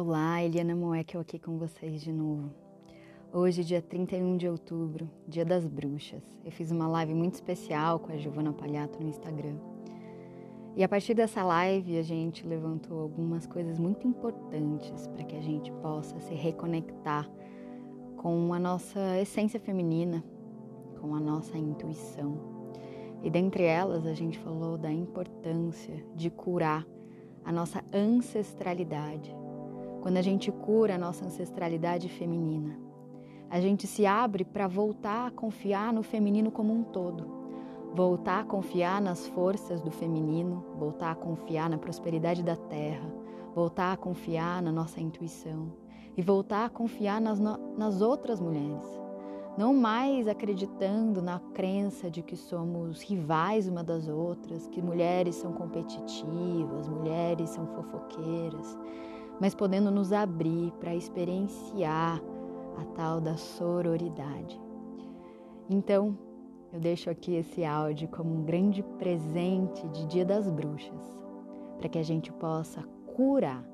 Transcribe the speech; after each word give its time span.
Olá, 0.00 0.40
Eliana 0.44 0.76
Moekel 0.76 1.20
aqui 1.20 1.40
com 1.40 1.58
vocês 1.58 2.00
de 2.00 2.12
novo. 2.12 2.54
Hoje, 3.32 3.64
dia 3.64 3.82
31 3.82 4.36
de 4.36 4.48
outubro, 4.48 5.10
dia 5.26 5.44
das 5.44 5.66
bruxas. 5.66 6.22
Eu 6.44 6.52
fiz 6.52 6.70
uma 6.70 6.86
live 6.86 7.14
muito 7.14 7.34
especial 7.34 7.98
com 7.98 8.12
a 8.12 8.16
Giovana 8.16 8.52
Palhato 8.52 9.02
no 9.02 9.08
Instagram. 9.08 9.56
E 10.76 10.84
a 10.84 10.88
partir 10.88 11.14
dessa 11.14 11.42
live, 11.42 11.98
a 11.98 12.02
gente 12.02 12.46
levantou 12.46 13.00
algumas 13.00 13.44
coisas 13.44 13.76
muito 13.76 14.06
importantes 14.06 15.08
para 15.08 15.24
que 15.24 15.34
a 15.34 15.40
gente 15.40 15.72
possa 15.82 16.20
se 16.20 16.32
reconectar 16.32 17.28
com 18.18 18.54
a 18.54 18.58
nossa 18.60 19.18
essência 19.20 19.58
feminina, 19.58 20.22
com 21.00 21.12
a 21.12 21.18
nossa 21.18 21.58
intuição. 21.58 22.38
E 23.20 23.28
dentre 23.28 23.64
elas, 23.64 24.06
a 24.06 24.14
gente 24.14 24.38
falou 24.38 24.78
da 24.78 24.92
importância 24.92 26.04
de 26.14 26.30
curar 26.30 26.86
a 27.44 27.50
nossa 27.50 27.82
ancestralidade 27.92 29.34
quando 30.00 30.16
a 30.16 30.22
gente 30.22 30.50
cura 30.50 30.94
a 30.94 30.98
nossa 30.98 31.24
ancestralidade 31.24 32.08
feminina. 32.08 32.78
A 33.50 33.60
gente 33.60 33.86
se 33.86 34.04
abre 34.04 34.44
para 34.44 34.68
voltar 34.68 35.26
a 35.26 35.30
confiar 35.30 35.92
no 35.92 36.02
feminino 36.02 36.50
como 36.50 36.72
um 36.72 36.82
todo, 36.82 37.26
voltar 37.94 38.40
a 38.40 38.44
confiar 38.44 39.00
nas 39.00 39.26
forças 39.28 39.80
do 39.80 39.90
feminino, 39.90 40.64
voltar 40.78 41.12
a 41.12 41.14
confiar 41.14 41.70
na 41.70 41.78
prosperidade 41.78 42.42
da 42.42 42.56
terra, 42.56 43.10
voltar 43.54 43.92
a 43.92 43.96
confiar 43.96 44.62
na 44.62 44.70
nossa 44.70 45.00
intuição 45.00 45.72
e 46.16 46.22
voltar 46.22 46.66
a 46.66 46.68
confiar 46.68 47.20
nas, 47.20 47.40
nas 47.40 48.00
outras 48.00 48.40
mulheres. 48.40 48.84
Não 49.56 49.74
mais 49.74 50.28
acreditando 50.28 51.20
na 51.20 51.40
crença 51.52 52.08
de 52.08 52.22
que 52.22 52.36
somos 52.36 53.02
rivais 53.02 53.66
uma 53.66 53.82
das 53.82 54.08
outras, 54.08 54.68
que 54.68 54.80
mulheres 54.80 55.34
são 55.34 55.52
competitivas, 55.52 56.88
mulheres 56.88 57.50
são 57.50 57.66
fofoqueiras, 57.66 58.78
mas 59.40 59.54
podendo 59.54 59.90
nos 59.90 60.12
abrir 60.12 60.72
para 60.80 60.94
experienciar 60.94 62.20
a 62.76 62.84
tal 62.94 63.20
da 63.20 63.36
sororidade. 63.36 64.60
Então, 65.68 66.16
eu 66.72 66.80
deixo 66.80 67.08
aqui 67.08 67.34
esse 67.34 67.64
áudio 67.64 68.08
como 68.08 68.34
um 68.34 68.44
grande 68.44 68.82
presente 68.98 69.86
de 69.88 70.06
Dia 70.06 70.24
das 70.24 70.50
Bruxas, 70.50 71.12
para 71.78 71.88
que 71.88 71.98
a 71.98 72.02
gente 72.02 72.32
possa 72.32 72.82
curar 73.16 73.64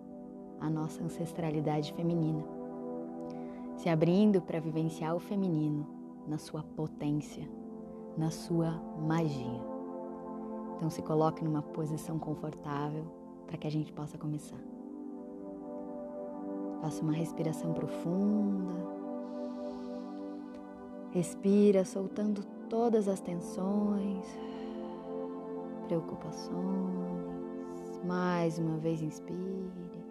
a 0.60 0.70
nossa 0.70 1.02
ancestralidade 1.02 1.92
feminina, 1.92 2.44
se 3.76 3.88
abrindo 3.88 4.40
para 4.40 4.60
vivenciar 4.60 5.14
o 5.14 5.20
feminino 5.20 5.86
na 6.26 6.38
sua 6.38 6.62
potência, 6.62 7.48
na 8.16 8.30
sua 8.30 8.80
magia. 9.06 9.74
Então, 10.76 10.88
se 10.88 11.02
coloque 11.02 11.44
numa 11.44 11.62
posição 11.62 12.18
confortável 12.18 13.04
para 13.46 13.56
que 13.56 13.66
a 13.66 13.70
gente 13.70 13.92
possa 13.92 14.16
começar. 14.16 14.73
Faça 16.84 17.02
uma 17.02 17.14
respiração 17.14 17.72
profunda. 17.72 18.74
Respira, 21.12 21.82
soltando 21.82 22.44
todas 22.68 23.08
as 23.08 23.22
tensões, 23.22 24.26
preocupações. 25.86 26.52
Mais 28.04 28.58
uma 28.58 28.76
vez, 28.76 29.00
inspire. 29.00 30.04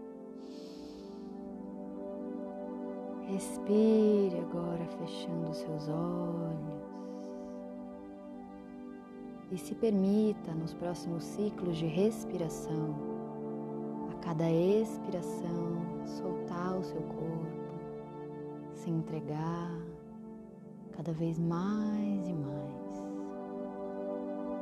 Respire 3.28 4.40
agora, 4.40 4.84
fechando 4.98 5.54
seus 5.54 5.88
olhos. 5.88 6.82
E 9.52 9.60
se 9.60 9.76
permita, 9.76 10.56
nos 10.56 10.74
próximos 10.74 11.24
ciclos 11.24 11.78
de 11.78 11.86
respiração, 11.86 12.96
a 14.10 14.16
cada 14.26 14.50
expiração, 14.50 15.74
soltar 16.06 16.43
o 16.80 16.84
seu 16.84 17.02
corpo, 17.02 17.74
se 18.74 18.90
entregar 18.90 19.72
cada 20.96 21.12
vez 21.12 21.40
mais 21.40 22.28
e 22.28 22.34
mais. 22.34 22.84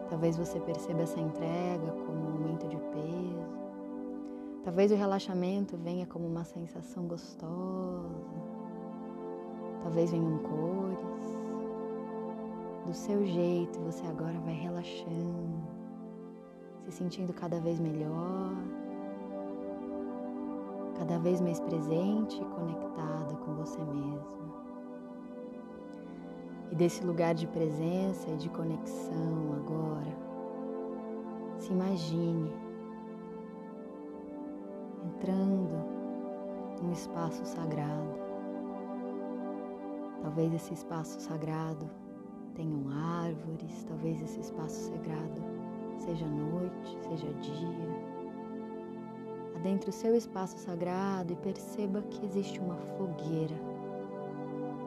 Talvez 0.09 0.37
você 0.37 0.59
perceba 0.59 1.01
essa 1.01 1.19
entrega 1.19 1.91
como 2.05 2.19
um 2.19 2.33
aumento 2.33 2.67
de 2.67 2.77
peso. 2.77 3.61
Talvez 4.63 4.91
o 4.91 4.95
relaxamento 4.95 5.77
venha 5.77 6.05
como 6.05 6.27
uma 6.27 6.43
sensação 6.43 7.07
gostosa. 7.07 7.51
Talvez 9.81 10.11
venham 10.11 10.37
cores. 10.39 11.37
Do 12.85 12.93
seu 12.93 13.25
jeito, 13.25 13.79
você 13.79 14.05
agora 14.07 14.37
vai 14.39 14.53
relaxando, 14.53 15.61
se 16.83 16.91
sentindo 16.91 17.31
cada 17.31 17.59
vez 17.59 17.79
melhor 17.79 18.50
cada 21.01 21.17
vez 21.17 21.41
mais 21.41 21.59
presente 21.59 22.39
e 22.39 22.45
conectada 22.45 23.35
com 23.37 23.55
você 23.55 23.79
mesma. 23.85 24.61
E 26.71 26.75
desse 26.75 27.03
lugar 27.03 27.33
de 27.33 27.47
presença 27.47 28.29
e 28.29 28.37
de 28.37 28.47
conexão 28.49 29.51
agora, 29.55 30.15
se 31.57 31.73
imagine 31.73 32.53
entrando 35.03 35.73
num 36.83 36.91
espaço 36.91 37.43
sagrado. 37.45 38.21
Talvez 40.21 40.53
esse 40.53 40.75
espaço 40.75 41.19
sagrado 41.19 41.89
tenham 42.53 42.87
árvores, 43.23 43.83
talvez 43.85 44.21
esse 44.21 44.39
espaço 44.39 44.91
sagrado 44.91 45.41
seja 45.97 46.27
noite, 46.27 46.99
seja 47.09 47.33
dia 47.39 48.10
adentre 49.61 49.91
o 49.91 49.93
seu 49.93 50.15
espaço 50.15 50.57
sagrado 50.57 51.33
e 51.33 51.35
perceba 51.35 52.01
que 52.01 52.25
existe 52.25 52.59
uma 52.59 52.75
fogueira, 52.97 53.55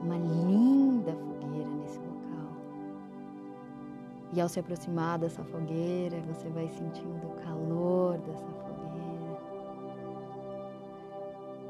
uma 0.03 0.17
linda 0.17 1.13
fogueira 1.13 1.71
nesse 1.71 1.99
local. 1.99 2.57
E 4.33 4.41
ao 4.41 4.49
se 4.49 4.59
aproximar 4.59 5.21
dessa 5.21 5.45
fogueira, 5.45 6.21
você 6.23 6.49
vai 6.49 6.69
sentindo 6.69 7.25
o 7.25 7.37
calor 7.45 8.19
dessa 8.19 8.45
fogueira. 8.45 9.39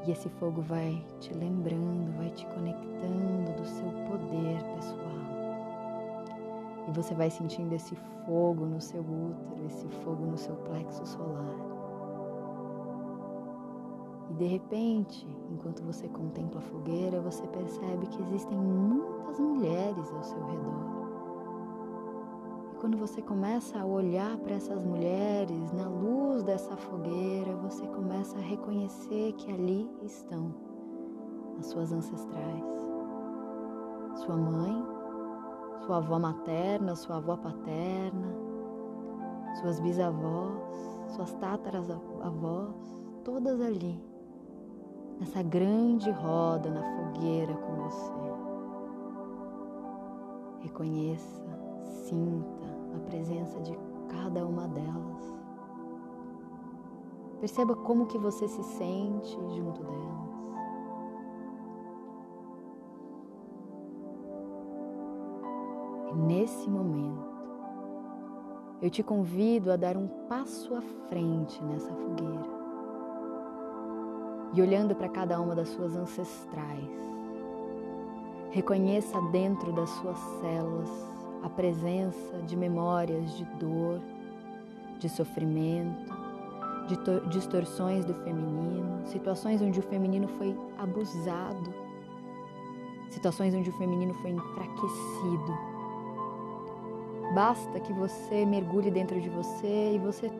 E 0.07 0.11
esse 0.11 0.27
fogo 0.27 0.61
vai 0.61 1.05
te 1.19 1.31
lembrando, 1.35 2.17
vai 2.17 2.31
te 2.31 2.47
conectando 2.47 3.53
do 3.55 3.65
seu 3.67 3.91
poder 4.09 4.63
pessoal. 4.73 5.05
E 6.87 6.91
você 6.91 7.13
vai 7.13 7.29
sentindo 7.29 7.73
esse 7.73 7.95
fogo 8.25 8.65
no 8.65 8.81
seu 8.81 9.01
útero, 9.01 9.63
esse 9.67 9.87
fogo 10.03 10.25
no 10.25 10.37
seu 10.39 10.55
plexo 10.55 11.05
solar. 11.05 11.74
E 14.35 14.37
de 14.37 14.47
repente, 14.47 15.25
enquanto 15.49 15.81
você 15.81 16.09
contempla 16.09 16.59
a 16.59 16.63
fogueira, 16.63 17.21
você 17.21 17.47
percebe 17.47 18.05
que 18.07 18.21
existem 18.21 18.57
muitas 18.57 19.39
mulheres 19.39 20.11
ao 20.11 20.23
seu 20.23 20.45
redor. 20.45 20.83
E 22.73 22.75
quando 22.75 22.97
você 22.97 23.21
começa 23.21 23.79
a 23.79 23.85
olhar 23.85 24.37
para 24.39 24.55
essas 24.55 24.83
mulheres 24.83 25.71
na 25.71 25.87
luz 25.87 26.43
dessa 26.43 26.75
fogueira, 26.75 27.55
você 27.55 27.87
começa 27.87 28.37
a 28.37 28.41
reconhecer 28.41 29.31
que 29.37 29.49
ali 29.49 29.89
estão 30.03 30.53
as 31.57 31.67
suas 31.67 31.93
ancestrais. 31.93 32.65
Sua 34.15 34.35
mãe, 34.35 34.85
sua 35.85 35.97
avó 35.97 36.19
materna, 36.19 36.93
sua 36.97 37.17
avó 37.17 37.37
paterna, 37.37 38.35
suas 39.61 39.79
bisavós, 39.79 40.75
suas 41.15 41.31
tátaras 41.35 41.89
avós, 41.89 42.75
todas 43.23 43.61
ali 43.61 44.14
nessa 45.19 45.41
grande 45.41 46.09
roda 46.11 46.69
na 46.69 46.81
fogueira 46.81 47.53
com 47.53 47.75
você. 47.75 48.11
Reconheça, 50.61 51.43
sinta 52.07 52.65
a 52.95 52.99
presença 53.09 53.59
de 53.61 53.77
cada 54.09 54.45
uma 54.45 54.67
delas. 54.67 55.39
Perceba 57.39 57.75
como 57.75 58.07
que 58.07 58.17
você 58.17 58.47
se 58.47 58.63
sente 58.63 59.37
junto 59.55 59.83
delas. 59.83 60.25
E 66.11 66.15
nesse 66.15 66.69
momento, 66.69 67.35
eu 68.81 68.89
te 68.89 69.03
convido 69.03 69.71
a 69.71 69.75
dar 69.75 69.95
um 69.97 70.07
passo 70.27 70.73
à 70.75 70.81
frente 71.09 71.63
nessa 71.63 71.93
fogueira 71.93 72.54
e 74.55 74.61
olhando 74.61 74.95
para 74.95 75.09
cada 75.09 75.39
uma 75.39 75.53
das 75.53 75.67
suas 75.67 75.95
ancestrais. 75.97 76.89
Reconheça 78.51 79.19
dentro 79.33 79.73
das 79.73 79.89
suas 79.89 80.17
células 80.39 80.89
a 81.43 81.49
presença 81.49 82.37
de 82.47 82.55
memórias 82.55 83.35
de 83.37 83.43
dor, 83.59 83.99
de 84.97 85.09
sofrimento, 85.09 86.09
de 86.87 87.29
distorções 87.29 88.05
do 88.05 88.13
feminino, 88.13 89.05
situações 89.07 89.61
onde 89.61 89.79
o 89.79 89.83
feminino 89.83 90.29
foi 90.37 90.57
abusado, 90.77 91.73
situações 93.09 93.53
onde 93.53 93.69
o 93.69 93.73
feminino 93.73 94.13
foi 94.15 94.31
enfraquecido. 94.31 95.75
Basta 97.33 97.77
que 97.81 97.91
você 97.91 98.45
mergulhe 98.45 98.89
dentro 98.89 99.19
de 99.19 99.29
você 99.29 99.95
e 99.95 99.99
você 99.99 100.31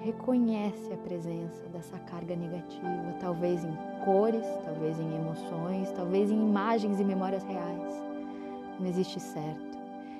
reconhece 0.00 0.92
a 0.92 0.96
presença 0.96 1.68
dessa 1.68 1.98
carga 1.98 2.36
negativa, 2.36 3.14
talvez 3.20 3.64
em 3.64 3.76
cores, 4.04 4.46
talvez 4.64 4.98
em 4.98 5.14
emoções, 5.14 5.90
talvez 5.92 6.30
em 6.30 6.40
imagens 6.40 7.00
e 7.00 7.04
memórias 7.04 7.44
reais. 7.44 8.02
Não 8.78 8.86
existe 8.86 9.18
certo. 9.18 9.78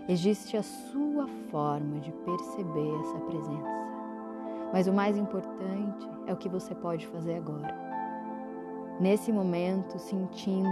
Existe 0.08 0.56
a 0.56 0.62
sua 0.62 1.26
forma 1.50 2.00
de 2.00 2.10
perceber 2.10 3.00
essa 3.00 3.18
presença. 3.20 3.78
Mas 4.72 4.86
o 4.86 4.92
mais 4.92 5.16
importante 5.16 6.08
é 6.26 6.32
o 6.32 6.36
que 6.36 6.48
você 6.48 6.74
pode 6.74 7.06
fazer 7.06 7.34
agora. 7.34 7.74
Nesse 9.00 9.30
momento, 9.30 9.98
sentindo 9.98 10.68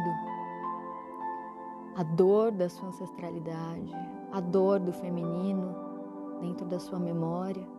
a 1.95 2.03
dor 2.03 2.51
da 2.51 2.69
sua 2.69 2.89
ancestralidade, 2.89 3.95
a 4.33 4.41
dor 4.41 4.81
do 4.81 4.93
feminino 4.93 5.75
dentro 6.41 6.67
da 6.67 6.79
sua 6.79 6.99
memória, 6.99 7.76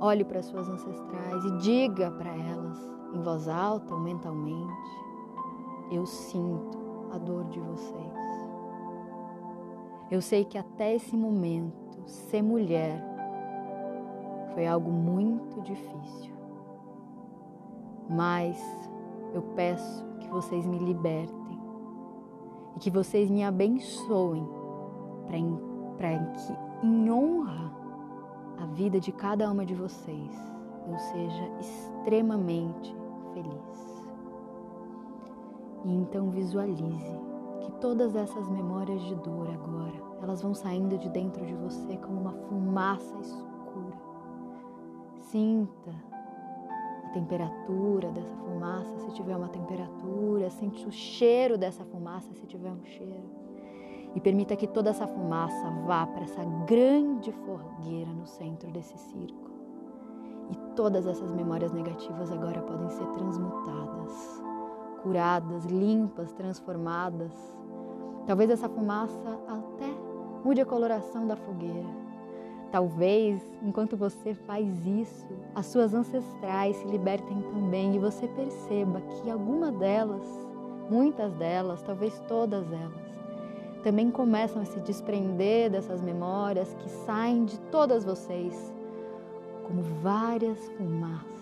olhe 0.00 0.24
para 0.24 0.42
suas 0.42 0.68
ancestrais 0.68 1.44
e 1.44 1.58
diga 1.58 2.10
para 2.10 2.34
elas, 2.34 2.78
em 3.14 3.22
voz 3.22 3.48
alta 3.48 3.94
ou 3.94 4.00
mentalmente: 4.00 4.72
Eu 5.90 6.06
sinto 6.06 6.78
a 7.12 7.18
dor 7.18 7.44
de 7.44 7.60
vocês. 7.60 8.18
Eu 10.10 10.22
sei 10.22 10.44
que 10.44 10.56
até 10.56 10.94
esse 10.94 11.16
momento, 11.16 12.02
ser 12.06 12.42
mulher 12.42 13.04
foi 14.54 14.66
algo 14.66 14.90
muito 14.90 15.60
difícil. 15.62 16.34
Mas 18.08 18.58
eu 19.34 19.42
peço 19.54 20.06
que 20.20 20.28
vocês 20.28 20.64
me 20.66 20.78
libertem 20.78 21.60
e 22.74 22.78
que 22.78 22.90
vocês 22.90 23.30
me 23.30 23.44
abençoem 23.44 24.48
para 25.26 26.18
que, 26.18 26.86
em 26.86 27.10
honra 27.10 27.77
à 28.60 28.66
vida 28.66 29.00
de 29.00 29.12
cada 29.12 29.50
uma 29.50 29.64
de 29.64 29.74
vocês, 29.74 30.52
eu 30.86 30.98
seja 30.98 31.48
extremamente 31.60 32.96
feliz. 33.32 34.04
E 35.84 35.94
então 35.94 36.30
visualize 36.30 37.20
que 37.60 37.72
todas 37.80 38.14
essas 38.14 38.48
memórias 38.48 39.00
de 39.02 39.14
dor 39.16 39.48
agora, 39.48 40.02
elas 40.22 40.42
vão 40.42 40.54
saindo 40.54 40.98
de 40.98 41.08
dentro 41.08 41.44
de 41.46 41.54
você 41.54 41.96
como 41.98 42.20
uma 42.20 42.32
fumaça 42.32 43.16
escura 43.18 43.48
Sinta 45.30 45.90
a 47.04 47.08
temperatura 47.10 48.10
dessa 48.12 48.34
fumaça, 48.36 48.98
se 49.00 49.12
tiver 49.12 49.36
uma 49.36 49.48
temperatura, 49.48 50.48
sente 50.48 50.86
o 50.86 50.90
cheiro 50.90 51.58
dessa 51.58 51.84
fumaça, 51.84 52.32
se 52.32 52.46
tiver 52.46 52.70
um 52.70 52.82
cheiro. 52.82 53.28
E 54.14 54.20
permita 54.20 54.56
que 54.56 54.66
toda 54.66 54.90
essa 54.90 55.06
fumaça 55.06 55.70
vá 55.86 56.06
para 56.06 56.24
essa 56.24 56.44
grande 56.66 57.30
fogueira 57.32 58.10
no 58.10 58.26
centro 58.26 58.70
desse 58.70 58.96
círculo. 58.98 59.56
E 60.50 60.56
todas 60.74 61.06
essas 61.06 61.30
memórias 61.32 61.72
negativas 61.72 62.32
agora 62.32 62.62
podem 62.62 62.88
ser 62.90 63.06
transmutadas, 63.08 64.42
curadas, 65.02 65.64
limpas, 65.66 66.32
transformadas. 66.32 67.32
Talvez 68.26 68.50
essa 68.50 68.68
fumaça 68.68 69.38
até 69.46 69.94
mude 70.44 70.60
a 70.60 70.66
coloração 70.66 71.26
da 71.26 71.36
fogueira 71.36 72.08
Talvez, 72.70 73.40
enquanto 73.62 73.96
você 73.96 74.34
faz 74.34 74.86
isso, 74.86 75.26
as 75.54 75.66
suas 75.66 75.94
ancestrais 75.94 76.76
se 76.76 76.86
libertem 76.86 77.40
também 77.50 77.94
e 77.94 77.98
você 77.98 78.28
perceba 78.28 79.00
que 79.00 79.30
alguma 79.30 79.72
delas, 79.72 80.22
muitas 80.90 81.32
delas, 81.34 81.82
talvez 81.82 82.20
todas 82.28 82.70
elas, 82.70 83.07
também 83.78 84.10
começam 84.10 84.62
a 84.62 84.64
se 84.64 84.80
desprender 84.80 85.70
dessas 85.70 86.00
memórias 86.00 86.74
que 86.74 86.88
saem 86.88 87.44
de 87.44 87.58
todas 87.70 88.04
vocês, 88.04 88.72
como 89.64 89.82
várias 90.02 90.58
fumaças 90.70 91.38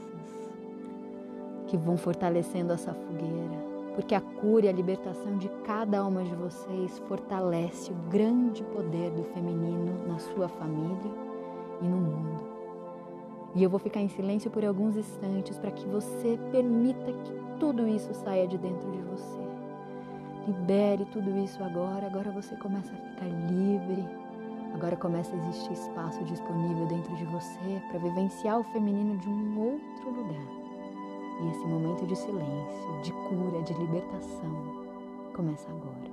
que 1.67 1.77
vão 1.77 1.97
fortalecendo 1.97 2.73
essa 2.73 2.94
fogueira, 2.94 3.59
porque 3.94 4.15
a 4.15 4.21
cura 4.21 4.67
e 4.67 4.69
a 4.69 4.73
libertação 4.73 5.37
de 5.37 5.49
cada 5.65 6.05
uma 6.05 6.23
de 6.23 6.35
vocês 6.35 6.99
fortalece 7.09 7.91
o 7.91 7.94
grande 8.11 8.62
poder 8.65 9.11
do 9.11 9.25
feminino 9.25 10.06
na 10.06 10.19
sua 10.19 10.49
família 10.49 11.12
e 11.81 11.85
no 11.85 11.97
mundo. 11.97 12.56
E 13.55 13.62
eu 13.62 13.71
vou 13.71 13.79
ficar 13.79 14.00
em 14.00 14.09
silêncio 14.09 14.50
por 14.50 14.65
alguns 14.65 14.97
instantes 14.97 15.59
para 15.59 15.71
que 15.71 15.87
você 15.88 16.38
permita 16.53 17.12
que 17.12 17.33
tudo 17.59 17.88
isso 17.88 18.12
saia 18.12 18.47
de 18.47 18.59
dentro 18.59 18.91
de 18.91 18.99
você. 18.99 19.45
Libere 20.46 21.04
tudo 21.06 21.37
isso 21.40 21.62
agora, 21.64 22.06
agora 22.06 22.31
você 22.31 22.54
começa 22.56 22.93
a 22.93 22.96
ficar 22.96 23.26
livre. 23.26 24.06
Agora 24.75 24.96
começa 24.96 25.34
a 25.34 25.38
existir 25.38 25.72
espaço 25.72 26.22
disponível 26.22 26.87
dentro 26.87 27.16
de 27.16 27.25
você 27.25 27.82
para 27.88 27.98
vivenciar 27.98 28.60
o 28.60 28.64
feminino 28.64 29.19
de 29.19 29.28
um 29.28 29.58
outro 29.58 30.10
lugar. 30.10 30.46
E 31.43 31.48
esse 31.48 31.66
momento 31.66 32.06
de 32.06 32.14
silêncio, 32.14 33.02
de 33.02 33.12
cura, 33.12 33.60
de 33.62 33.72
libertação 33.75 34.87
começa 35.34 35.69
agora. 35.69 36.06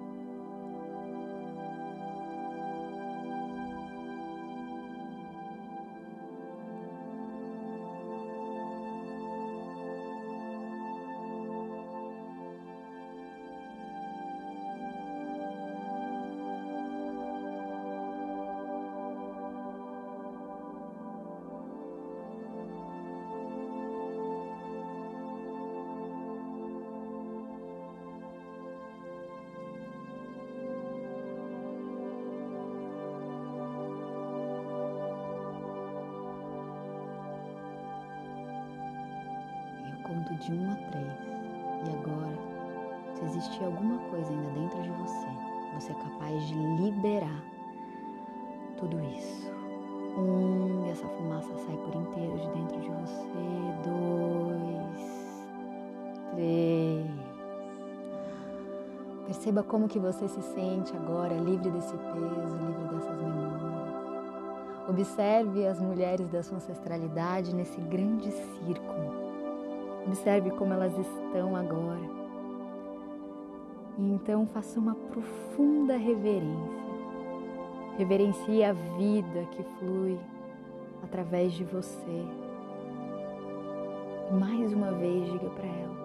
De 40.44 40.52
um 40.52 40.72
a 40.72 40.76
três. 40.76 41.34
E 41.86 41.90
agora, 41.90 42.38
se 43.14 43.24
existir 43.26 43.64
alguma 43.64 43.98
coisa 44.10 44.30
ainda 44.30 44.50
dentro 44.52 44.82
de 44.82 44.90
você, 44.90 45.28
você 45.74 45.92
é 45.92 45.96
capaz 45.96 46.48
de 46.48 46.54
liberar 46.54 47.44
tudo 48.78 49.00
isso. 49.02 49.52
Um, 50.18 50.86
e 50.86 50.90
essa 50.92 51.08
fumaça 51.08 51.50
sai 51.58 51.78
por 51.78 51.96
inteiro 51.96 52.38
de 52.38 52.48
dentro 52.50 52.82
de 52.82 52.90
você. 52.90 53.28
Dois, 53.84 55.48
três. 56.36 57.24
Perceba 59.26 59.64
como 59.64 59.88
que 59.88 59.98
você 59.98 60.28
se 60.28 60.42
sente 60.42 60.96
agora 60.96 61.34
livre 61.36 61.72
desse 61.72 61.96
peso, 61.98 62.58
livre 62.58 62.96
dessas 62.96 63.18
memórias. 63.18 63.74
Observe 64.90 65.66
as 65.66 65.80
mulheres 65.80 66.28
da 66.30 66.44
sua 66.44 66.58
ancestralidade 66.58 67.56
nesse 67.56 67.80
grande 67.82 68.30
círculo 68.32 68.83
Observe 70.14 70.52
como 70.52 70.72
elas 70.72 70.96
estão 70.96 71.56
agora. 71.56 72.08
E 73.98 74.12
então 74.12 74.46
faça 74.46 74.80
uma 74.80 74.94
profunda 74.94 75.98
reverência. 75.98 76.84
Reverencie 77.98 78.64
a 78.64 78.74
vida 78.74 79.44
que 79.50 79.64
flui 79.64 80.20
através 81.02 81.54
de 81.54 81.64
você. 81.64 82.28
E 84.30 84.34
mais 84.36 84.72
uma 84.72 84.92
vez 84.92 85.32
diga 85.32 85.50
para 85.50 85.66
elas, 85.66 85.98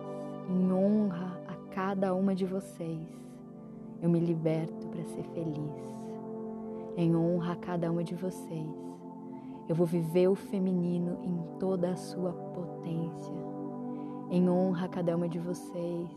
em 0.49 0.73
honra 0.73 1.39
a 1.47 1.75
cada 1.75 2.15
uma 2.15 2.35
de 2.35 2.47
vocês, 2.47 3.07
eu 4.01 4.09
me 4.09 4.21
liberto 4.21 4.87
para 4.87 5.05
ser 5.05 5.25
feliz. 5.35 6.01
Em 6.97 7.15
honra 7.15 7.53
a 7.53 7.57
cada 7.57 7.93
uma 7.93 8.03
de 8.03 8.15
vocês, 8.15 8.75
eu 9.69 9.75
vou 9.75 9.87
viver 9.87 10.29
o 10.29 10.35
feminino 10.35 11.19
em 11.23 11.59
toda 11.59 11.91
a 11.91 11.97
sua 11.97 12.33
potência 12.33 13.48
em 14.31 14.49
honra 14.49 14.85
a 14.87 14.89
cada 14.89 15.17
uma 15.17 15.29
de 15.29 15.39
vocês. 15.39 16.09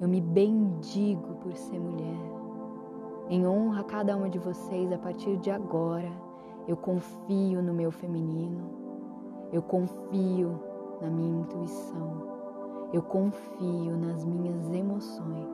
Eu 0.00 0.08
me 0.08 0.20
bendigo 0.20 1.34
por 1.42 1.52
ser 1.54 1.78
mulher. 1.78 2.18
Em 3.28 3.46
honra 3.46 3.80
a 3.80 3.84
cada 3.84 4.16
uma 4.16 4.28
de 4.28 4.38
vocês, 4.38 4.92
a 4.92 4.98
partir 4.98 5.36
de 5.38 5.50
agora, 5.50 6.10
eu 6.68 6.76
confio 6.76 7.62
no 7.62 7.74
meu 7.74 7.90
feminino. 7.90 8.70
Eu 9.52 9.62
confio 9.62 10.60
na 11.00 11.10
minha 11.10 11.40
intuição. 11.40 12.28
Eu 12.92 13.02
confio 13.02 13.96
nas 13.96 14.24
minhas 14.24 14.70
emoções. 14.72 15.48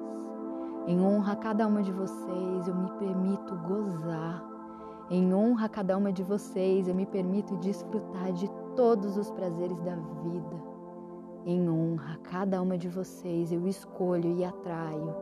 Em 0.87 1.01
honra 1.01 1.33
a 1.33 1.37
cada 1.37 1.67
uma 1.67 1.83
de 1.83 1.91
vocês, 1.91 2.69
eu 2.69 2.75
me 2.75 2.91
permito 2.93 3.57
gozar. 3.67 4.45
Em 5.11 5.35
honra 5.35 5.67
a 5.67 5.69
cada 5.69 5.97
uma 5.97 6.13
de 6.13 6.23
vocês, 6.23 6.87
eu 6.87 6.95
me 6.95 7.07
permito 7.07 7.57
desfrutar 7.57 8.33
de 8.33 8.49
todos 8.75 9.17
os 9.17 9.31
prazeres 9.31 9.81
da 9.81 9.97
vida. 9.97 10.76
Em 11.49 11.71
honra 11.71 12.15
a 12.15 12.29
cada 12.29 12.61
uma 12.61 12.77
de 12.77 12.89
vocês, 12.89 13.53
eu 13.53 13.69
escolho 13.69 14.37
e 14.37 14.45
atraio 14.45 15.15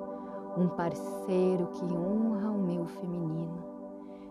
um 0.56 0.68
parceiro 0.68 1.66
que 1.66 1.84
honra 1.84 2.50
o 2.50 2.62
meu 2.62 2.86
feminino. 2.86 3.62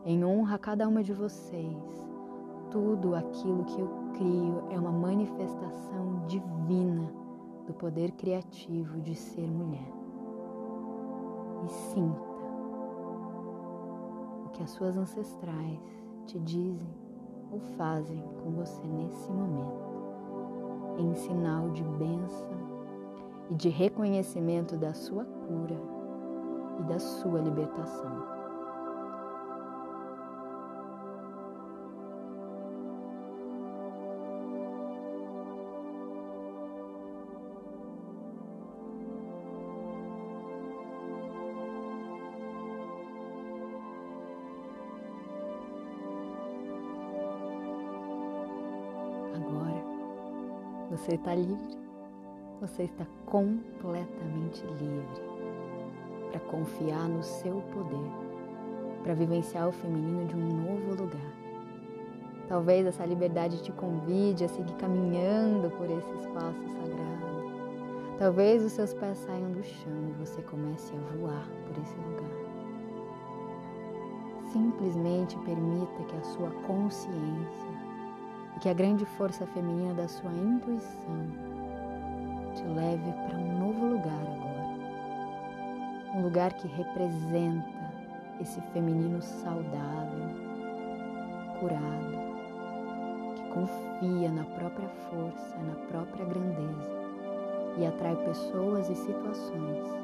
Em 0.03 0.25
honra 0.25 0.55
a 0.55 0.57
cada 0.57 0.87
uma 0.87 1.03
de 1.03 1.13
vocês, 1.13 1.77
tudo 2.71 3.13
aquilo 3.13 3.63
que 3.65 3.79
eu 3.79 3.87
crio 4.13 4.63
é 4.71 4.79
uma 4.79 4.91
manifestação 4.91 6.25
divina 6.25 7.13
do 7.67 7.73
poder 7.75 8.11
criativo 8.13 8.99
de 8.99 9.13
ser 9.13 9.47
mulher. 9.47 9.93
E 11.63 11.69
sinta 11.69 12.33
o 14.47 14.49
que 14.51 14.63
as 14.63 14.71
suas 14.71 14.97
ancestrais 14.97 15.79
te 16.25 16.39
dizem 16.39 16.89
ou 17.51 17.59
fazem 17.77 18.19
com 18.43 18.49
você 18.49 18.81
nesse 18.87 19.31
momento, 19.31 19.92
em 20.97 21.13
sinal 21.15 21.69
de 21.69 21.83
bênção 21.83 22.49
e 23.49 23.55
de 23.55 23.69
reconhecimento 23.69 24.77
da 24.77 24.93
sua 24.93 25.25
cura 25.25 25.79
e 26.79 26.83
da 26.83 26.99
sua 26.99 27.39
libertação. 27.39 28.42
Você 50.93 51.15
está 51.15 51.33
livre. 51.33 51.75
Você 52.61 52.83
está 52.83 53.03
completamente 53.25 54.63
livre 54.79 55.23
para 56.29 56.39
confiar 56.41 57.09
no 57.09 57.23
seu 57.23 57.63
poder, 57.73 58.11
para 59.01 59.15
vivenciar 59.15 59.67
o 59.67 59.71
feminino 59.71 60.27
de 60.27 60.35
um 60.35 60.39
novo 60.39 61.03
lugar. 61.03 61.33
Talvez 62.47 62.85
essa 62.85 63.07
liberdade 63.07 63.63
te 63.63 63.71
convide 63.71 64.45
a 64.45 64.47
seguir 64.47 64.75
caminhando 64.75 65.71
por 65.71 65.89
esse 65.89 66.13
espaço 66.13 66.61
sagrado. 66.61 68.19
Talvez 68.19 68.63
os 68.63 68.73
seus 68.73 68.93
pés 68.93 69.17
saiam 69.17 69.51
do 69.51 69.63
chão 69.63 70.09
e 70.09 70.23
você 70.23 70.43
comece 70.43 70.93
a 70.93 71.15
voar 71.17 71.47
por 71.65 71.81
esse 71.81 71.95
lugar. 71.95 72.29
Simplesmente 74.51 75.35
permita 75.39 76.03
que 76.03 76.15
a 76.17 76.23
sua 76.23 76.51
consciência 76.67 77.82
e 78.55 78.59
que 78.59 78.69
a 78.69 78.73
grande 78.73 79.05
força 79.05 79.45
feminina 79.47 79.93
da 79.93 80.07
sua 80.07 80.31
intuição 80.31 81.27
te 82.55 82.63
leve 82.63 83.11
para 83.27 83.37
um 83.37 83.59
novo 83.59 83.85
lugar 83.85 84.21
agora. 84.21 84.63
Um 86.15 86.21
lugar 86.21 86.53
que 86.53 86.67
representa 86.67 87.91
esse 88.39 88.61
feminino 88.73 89.21
saudável, 89.21 90.29
curado, 91.59 92.13
que 93.35 93.43
confia 93.49 94.31
na 94.31 94.43
própria 94.43 94.89
força, 95.09 95.57
na 95.57 95.75
própria 95.87 96.25
grandeza 96.25 97.03
e 97.77 97.85
atrai 97.85 98.15
pessoas 98.17 98.89
e 98.89 98.95
situações 98.95 100.02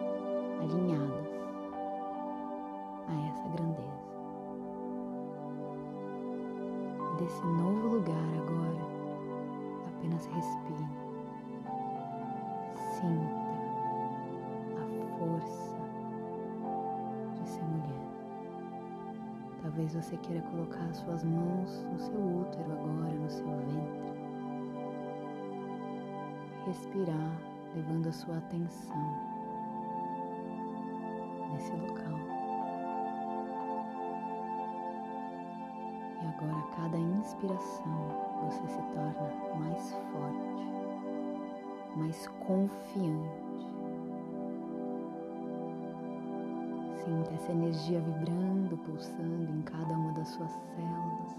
desse 7.30 7.46
novo 7.46 7.88
lugar 7.90 8.28
agora, 8.40 8.82
apenas 9.88 10.26
respire. 10.26 10.90
Sinta 12.96 13.36
a 14.76 15.18
força 15.20 15.78
de 17.36 17.48
ser 17.48 17.64
mulher. 17.64 18.10
Talvez 19.62 19.94
você 19.94 20.18
queira 20.18 20.42
colocar 20.50 20.92
suas 20.96 21.24
mãos 21.24 21.86
no 21.92 22.00
seu 22.00 22.20
útero 22.20 22.72
agora, 22.72 23.14
no 23.14 23.30
seu 23.30 23.46
ventre. 23.46 24.10
Respirar, 26.66 27.40
levando 27.76 28.08
a 28.10 28.12
sua 28.12 28.38
atenção 28.38 29.30
nesse 31.52 31.72
local. 31.74 32.19
Agora, 36.42 36.58
a 36.58 36.76
cada 36.76 36.98
inspiração, 36.98 38.08
você 38.46 38.66
se 38.68 38.82
torna 38.94 39.30
mais 39.60 39.92
forte, 39.92 40.72
mais 41.98 42.28
confiante. 42.48 43.68
Sinta 47.04 47.34
essa 47.34 47.52
energia 47.52 48.00
vibrando, 48.00 48.78
pulsando 48.86 49.52
em 49.52 49.62
cada 49.64 49.94
uma 49.94 50.14
das 50.14 50.30
suas 50.30 50.52
células, 50.52 51.36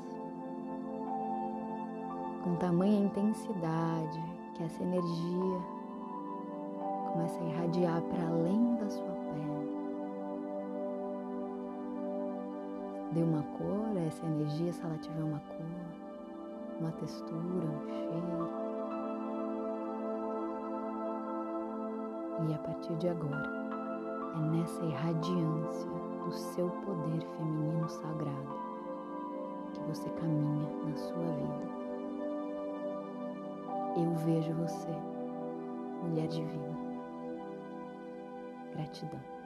com 2.45 2.57
tamanha 2.57 3.07
intensidade 3.07 4.23
que 4.55 4.63
essa 4.65 4.83
energia 4.83 5.63
começa 7.11 7.41
a 7.41 7.47
irradiar 7.47 8.03
para 8.03 8.27
além 8.27 8.77
da 8.77 8.91
sua 8.91 9.10
dê 13.13 13.23
uma 13.23 13.43
cor 13.43 13.97
a 13.97 14.01
essa 14.01 14.25
energia, 14.27 14.73
se 14.73 14.83
ela 14.83 14.97
tiver 14.99 15.23
uma 15.23 15.41
cor, 15.41 15.67
uma 16.81 16.93
textura, 16.93 17.41
um 17.41 17.89
cheiro. 17.89 18.51
E 22.49 22.55
a 22.55 22.59
partir 22.59 22.97
de 22.97 23.09
agora, 23.09 23.61
é 24.35 24.39
nessa 24.57 24.85
irradiância 24.85 25.91
do 26.25 26.33
seu 26.33 26.71
poder 26.71 27.21
feminino 27.37 27.89
sagrado 27.89 28.61
que 29.73 29.81
você 29.81 30.09
caminha 30.11 30.69
na 30.85 30.97
sua 30.97 31.25
vida. 31.25 31.81
Eu 33.97 34.15
vejo 34.25 34.53
você, 34.55 34.97
mulher 36.03 36.29
divina. 36.29 36.79
Gratidão. 38.73 39.40